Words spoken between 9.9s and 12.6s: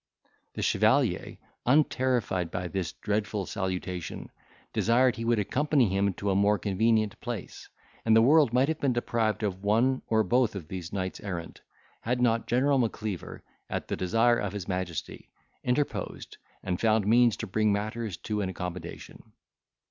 or both these knights errant, had not